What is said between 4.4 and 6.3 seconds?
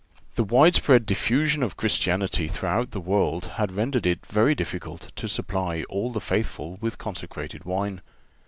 difficult to supply all the